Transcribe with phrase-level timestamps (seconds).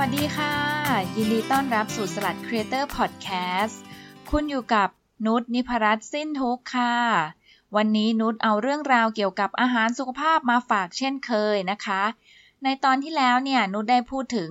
[0.00, 0.54] วัสดีค่ะ
[1.16, 3.76] ยินดีต้อนรับสู่สลัด Creator Podcast
[4.30, 4.88] คุณอยู่กับ
[5.26, 6.94] นุชนิพรัตน์สิ้นทุกค่ะ
[7.76, 12.02] วันนี้นุชเอาเรื่องราวเกี่ยวกับอาหารสุขภาพมาฝากเช่นเคยนะคะ
[12.64, 14.50] ในตอนที่แล้วเนี่ยนุชได้พูดถึง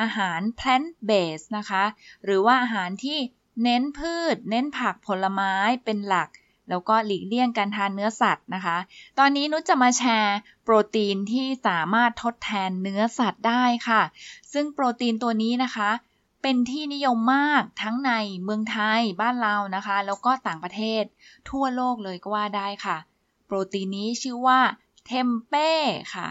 [0.00, 1.84] อาหาร plant based นะคะ
[2.24, 3.18] หรือว่าอาหารที่
[3.62, 5.54] เน้นพืช เน้นผักผลไม้
[5.84, 6.28] เป็นหลัก
[6.72, 8.76] แล้วก็หลีกเลี่ยงการทานเนื้อสัตว์นะคะ
[9.18, 14.02] ตอนนี้นุชจะมาแชร์โปรตีนที่สามารถทดแทนเนื้อสัตว์ได้ค่ะ
[14.52, 15.90] ซึ่งโปรตีนตัวนี้นะคะ
[16.42, 18.12] เป็นที่นิยมมากทั้งใน
[18.44, 21.02] เมืองไทยบ้านเรานะคะ แล้วก็ต่างประเทศ
[21.50, 22.96] ทั่วโลกเลยก็ว่าได้ค่ะ
[23.46, 24.60] โปรตีนนี้ชื่อว่า
[25.06, 25.70] เทมเป้
[26.14, 26.28] ค่ะ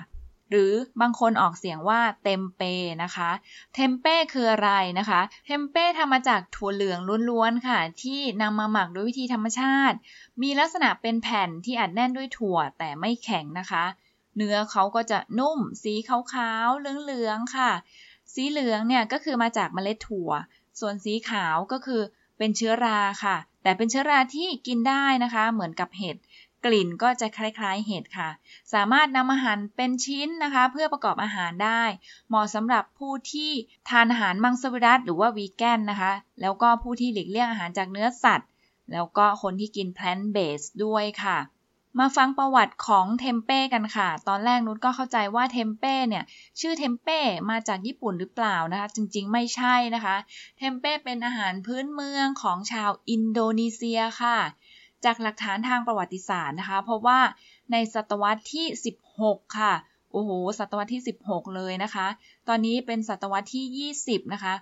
[0.52, 2.62] หรือบางคนออกเสียงว่าเต็มเป
[3.04, 3.30] นะคะ
[3.74, 9.98] เทมเป้คืออะไรนะคะ เทมเป้ทำมาจากถั่วเหลืองล้วนๆค่ะ ที่นำมาหมักด้วยวิธีธรรมชาติ
[10.42, 13.84] มีลักษณะเป็นแผ่นที่อัดแน่นด้วยถั่วแต่ไม่แข็งนะคะ
[14.38, 17.72] เนื้อเขาก็จะนุ่ม สีขาวๆเหลืองๆค่ะ
[18.34, 20.32] สีเหลืองเนี่ยก็คือมาจากเมล็ดถั่ว
[20.80, 22.02] ส่วนสีขาวก็คือ
[22.38, 26.18] เป็นเชื้อราค่ะ แต่เป็นเชื้อราที่กินได้นะคะ เหมือนกับเห็ด
[26.66, 28.30] กลิ่นก็จะคล้ายๆเห็ดค่ะ
[28.74, 31.84] สามารถนำอาหารเป็นชิ้นนะคะ เพื่อประกอบอาหารได้
[32.30, 33.52] เหมาะสำหรับผู้ที่
[33.90, 38.50] ทานอาหารมังสวิรัตหรือว่าวีแกนนะคะ แล้วก็ผู้ที่หลีกเลี่ยงอาหารจากเนื้อสัตว์
[38.92, 41.40] แล้วก็คนที่กิน plant based ด้วยค่ะ
[42.00, 46.24] มาฟังประวัติของเทมเป้กันค่ะ ตอนแรกนุชก็เข้าใจว่าเทมเป้เนี่ย
[46.60, 50.16] ชื่อเทมเป้มาจากญี่ปุ่นหรือเปล่านะคะ จริงๆ ไม่ใช่นะคะ
[50.58, 54.38] เทมเป้เป็นอาหารพื้นเมืองของชาวอินโดนีเซียค่ะ
[55.06, 57.20] จากหลักฐานทางประวัติศาสตร์นะคะ เพราะว่า
[57.72, 58.66] ในศตวรรษที่
[59.12, 59.74] 16 ค่ะ
[60.12, 62.08] โอ้โห ศตวรรษที่ 16 เลยนะคะ
[62.48, 64.54] ตอนนี้เป็นศตวรรษที่ 20 นะคะ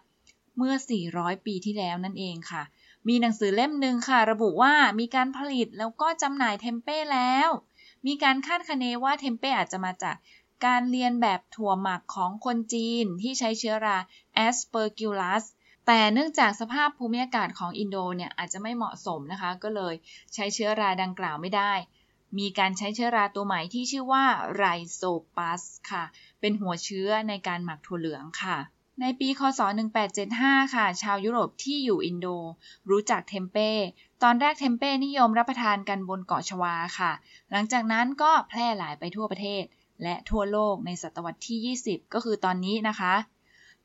[0.58, 0.74] เมื่อ
[1.10, 2.64] 400 ปีที่แล้วนั่นเองค่ะ
[3.08, 7.50] มีหนังสือเล่มหนึ่งค่ะ ระบุว่ามีการผลิตแล้วก็จำหน่ายเทมเป้แล้ว
[8.08, 10.16] มีการคาดคะเนว่าเทมเป้อาจจะมาจาก
[10.66, 13.98] การเรียนแบบถั่วหมักของคนจีนที่ใช้เชื้อรา
[14.46, 15.44] Aspergillus
[15.86, 19.94] แต่เนื่องจากสภาพภูมิอากาศของอินโดเนี่ยอาจจะไม่เหมาะสมนะคะ ก็เลย
[20.34, 21.74] ใช้เชื้อราดังกล่าวไม่ได้
[22.38, 25.02] มีการใช้เชื้อราตัวใหม่ที่ชื่อว่าไรโซ
[25.36, 26.04] ปัสค่ะ
[26.40, 28.58] เป็นหัวเชื้อในการหมักถั่วเหลืองค่ะ
[29.02, 29.62] ในปี คศ
[30.18, 32.28] 1875 ค่ะ ชาวยุโรปที่อยู่อินโด
[32.90, 33.72] รู้จักเทมเป้
[34.24, 37.12] ตอนแรกเทมเป้นิยมรับประทานกันบนเกาะชวาค่ะ
[37.52, 39.64] หลังจากนั้นก็แพร่หลายไปทั่วประเทศ
[40.04, 43.14] และทั่วโลกในศตวรรษที่ 20 ก็คือตอนนี้นะคะ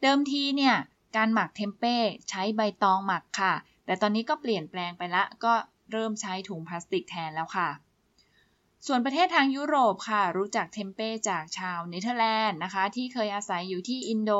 [0.02, 0.74] เดิมทีเนี่ย
[1.16, 1.96] การหมักเทมเป้
[2.28, 3.54] ใช้ใบตองหมักค่ะ
[3.86, 5.54] แต่ตอนนี้ก็เปลี่ยนแปลงไปละ ก็
[5.92, 7.68] เริ่มใช้ถุงพลาสติกแทนแล้วค่ะ
[8.86, 14.32] ส่วนประเทศทางยุโรปค่ะ รู้จักเทมเป้จากชาวเนเธอร์แลนด์นะคะ ที่เคยอาศัยอยู่ที่อินโด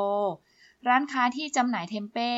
[0.87, 2.31] ร้านค้าที่จำหน่ายเทมเป้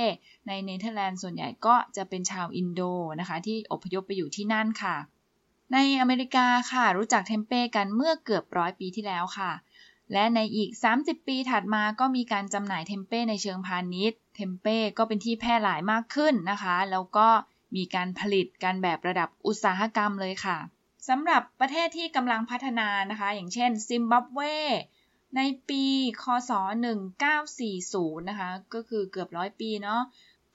[0.47, 2.81] ในเนเธอร์แลนด์ส่วนใหญ่ก็จะเป็นชาวอินโด
[3.19, 4.95] นะคะ ที่อพยพไปอยู่ที่นั่นค่ะ
[5.73, 9.51] ในอเมริกาค่ะ รู้จักเทมเป้กันเมื่อเกือบร้อยปีที่แล้วค่ะ
[10.13, 10.69] และในอีก
[10.99, 17.27] 30 ปีถัดมาก็มีการจำหน่ายเทมเป้ในเชิงพาณิชย์ เทมเป้ก็เป็นที่แพร่หลายมากขึ้นนะคะ แล้วก็
[17.75, 20.57] มีการผลิตกันแบบระดับอุตสาหกรรมเลยค่ะ
[21.09, 24.39] สำหรับประเทศที่กำลังพัฒนานะคะ อย่างเช่นซิมบับเว
[25.35, 25.83] ในปี
[26.23, 26.51] คศ
[27.39, 30.01] 1940 นะคะ ก็คือเกือบร้อยปีเนาะ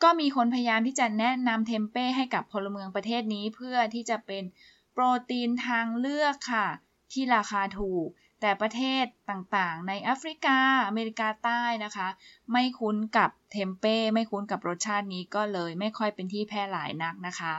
[0.03, 4.44] ก็มีคนพยายามที่จะแนะนำเทมเป้ให้กับพลเมืองประเทศนี้เพื่อที่จะเป็น
[4.93, 6.69] โปรตีนทางเลือกค่ะ
[7.12, 8.09] ที่ราคาถูก
[8.44, 12.08] แต่ประเทศต่างๆ ในแอฟริกา อเมริกาใต้นะคะ
[12.53, 17.54] ไม่คุ้นกับเทมเป้ ไม่คุ้นกับรสชาตินี้ก็เลยไม่ค่อยเป็นที่แพร่หลายนักนะคะ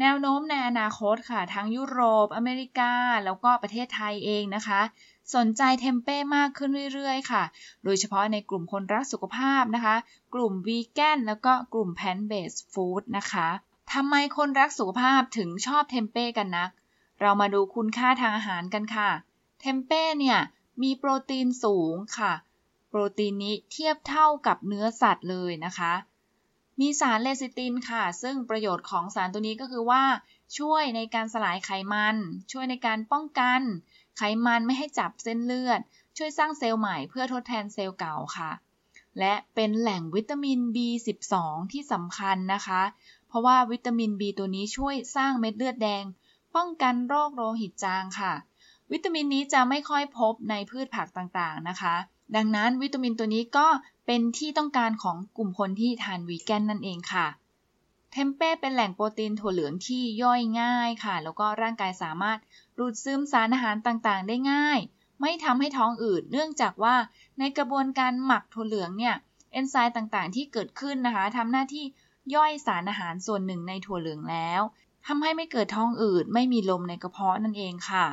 [0.00, 2.92] แนวโน้มในอนาคตค่ะ ทั้งยุโรป อเมริกา
[3.24, 4.80] แล้วก็ประเทศไทยเองนะคะ
[5.34, 7.42] สนใจเทมเป้มากขึ้นเรื่อยๆ ค่ะ
[7.84, 9.96] โดยเฉพาะในกลุ่มคนรักสุขภาพนะคะ
[10.34, 13.48] กลุ่มวีแกนแล้วก็กลุ่มแพนเบสฟู้ดนะคะ
[13.92, 16.70] ทำไมคนรักสุขภาพถึงชอบเทมเป้กันนัก
[17.20, 19.10] เรามาดูคุณค่าทางอาหารกันค่ะ
[19.60, 20.38] เทมเป้เนี่ย
[20.82, 22.32] มีโปรตีนสูงค่ะ
[22.88, 25.92] โปรตีนนี้เทียบเท่ากับเนื้อสัตว์เลยนะคะ
[26.80, 30.04] มีสารเลซิตินค่ะ ซึ่งประโยชน์ของสารตัวนี้ก็คือว่า
[30.58, 32.16] ช่วยในการสลายไขมัน
[32.52, 33.62] ช่วยในการป้องกัน
[34.16, 35.80] ไขมันไม่ให้จับเส้นเลือด
[36.16, 38.50] ช่วยสร้างเซลล์ใหม่เพื่อทดแทนเซลล์เก่าค่ะ
[39.18, 41.34] และเป็นแหล่งวิตามิน B12
[41.72, 42.82] ที่สำคัญนะคะ
[43.28, 46.04] เพราะว่าวิตามิน B ตัวนี้ช่วยสร้างเม็ดเลือดแดง
[46.56, 48.32] ป้องกันโรคโลหิตจางค่ะ
[48.92, 51.94] วิตามินนี้จะไม่ค่อยพบในพืชผักต่างๆนะคะ
[52.36, 53.66] ดังนั้นวิตามินตัวนี้ก็
[54.06, 57.26] เป็นที่ต้องการของกลุ่มคนที่ทานวีแกนนั่นเองค่ะ
[58.12, 62.38] เทมเป้เป็นแหล่งโปรตีนถั่วเหลืองที่ย่อยง่ายค่ะ แล้วก็ร่างกายสามารถ
[62.78, 64.78] ดูดซึมสารอาหารต่างๆ ได้ง่าย
[65.20, 66.96] ไม่ทำให้ท้องอืดเนื่องจากว่า
[67.38, 69.14] ในกระบวนการหมักถั่วเหลืองเนี่ย
[69.52, 71.84] เอนไซม์ต่างๆ ที่เกิดขึ้นนะคะทำหน้าที่
[72.34, 74.62] ย่อยสารอาหารส่วนหนึ่งในถั่วเหลืองแล้ว
[75.06, 78.06] ทำให้ไม่เกิดท้องอืดไม่มีลมในกระเพาะนั่นเองค่ะ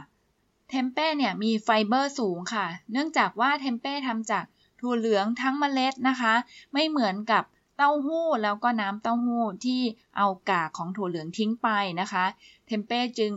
[0.76, 4.46] เทมเป้เนี่ยมีไฟเบอร์สูงค่ะ เนื่องจากว่าเทมเป้ทำจาก
[4.80, 6.34] ถั่วเหลืองทั้งเมล็ดนะคะ
[6.74, 7.44] ไม่เหมือนกับ
[7.78, 9.82] เต้าหู้แล้วก็น้ำเต้าหู้ที่
[10.18, 11.68] เอากากของถั่วเหลืองทิ้งไป
[12.00, 12.26] นะคะ
[12.68, 13.32] เทมเป้จึง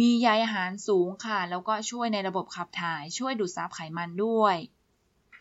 [0.00, 4.56] มีใยอาหารสูงค่ะ แล้วก็ช่วยในระบบขับถ่าย ช่วยดูดซับไขมันด้วย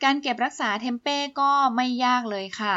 [0.04, 2.76] การเก็บรักษาเทมเป้ก็ไม่ยากเลยค่ะ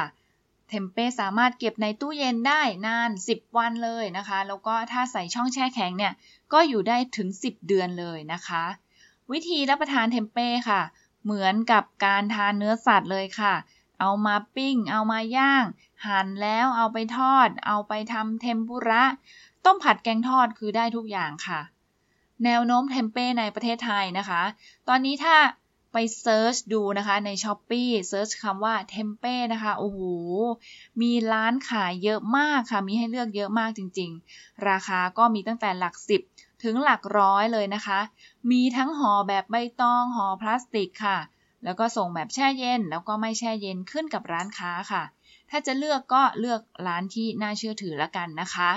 [0.73, 6.13] เทมเป้สามารถเก็บในตู้เย็นได้นาน 10 วันเลยนะคะ แล้วก็ถ้าใส่ช่องแช่แข็งเนี่ย
[6.53, 8.65] ก็อยู่ได้ถึง 10 เดือนเลยนะคะ
[9.33, 10.83] วิธีรับประทานเทมเป้ค่ะ
[11.25, 13.55] เหมือนกับการทานเนื้อสัตว์เลยค่ะ
[14.01, 15.65] เอามาปิ้ง เอามาย่าง
[16.07, 19.05] หั่นแล้วเอาไปทอด เอาไปทำเทมปุระ
[19.65, 21.61] ต้มผัดแกงทอดคือได้ทุกอย่างค่ะ
[22.45, 24.43] แนวโน้มเทมเป้ในประเทศไทยนะคะ
[24.89, 25.37] ตอนนี้ถ้า
[25.93, 30.00] ไป search ดูนะคะใน s h อ p e e เซิร์ชคำว่าเทมเป้นะคะโอ้โห
[31.03, 36.21] มีร้านขายเยอะมากค่ะ มีให้เลือกเยอะมากจริงๆ ราคาก็มีตั้งแต่หลักสิบ
[36.62, 38.00] ถึงหลักร้อยเลยนะคะ
[38.50, 41.19] มีทั้งห่อแบบใบตองห่อพลาสติกค่ะ
[41.65, 45.03] แล้วก็ส่งแบบแช่เย็น แล้วก็ไม่แช่เย็นขึ้นกับร้านค้าค่ะ
[45.50, 48.71] ถ้าจะเลือกก็เลือกร้านที่น่าเชื่อถือละกันนะคะ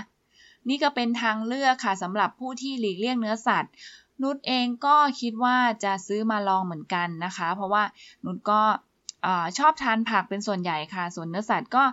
[0.69, 3.73] นี่ก็เป็นทางเลือกค่ะสำหรับผู้ที่หลีกเลี่ยงเนื้อสัตว์
[4.21, 7.83] นุชเองก็คิดว่าจะซื้อมาลองเหมือนกันนะคะ เพราะว่า
[8.25, 8.61] นุชก็
[9.57, 11.83] ชอบทานผักเป็นส่วนใหญ่ค่ะ ส่วนเนื้อสัตว์ก็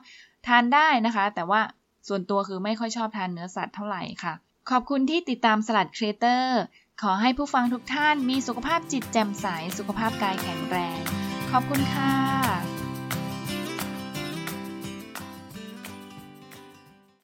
[0.47, 1.61] ทานได้นะคะ แต่ว่า
[2.09, 4.35] ส่วนตัวคือไม่ค่อยชอบทานเนื้อสัตว์เท่าไหร่ค่ะ
[4.71, 6.61] ขอบคุณที่ติดตามสลัดครีเอเตอร์
[7.03, 9.47] ขอให้ผู้ฟังทุกท่านมีสุขภาพจิตแจ่มใส
[9.79, 10.99] สุขภาพกายแข็งแรง
[11.51, 12.42] ขอบคุณค่ะ